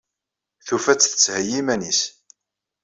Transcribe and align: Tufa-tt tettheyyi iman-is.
Tufa-tt 0.67 1.03
tettheyyi 1.09 1.55
iman-is. 1.61 2.01